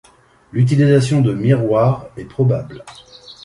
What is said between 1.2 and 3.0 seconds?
de miroirs est probable.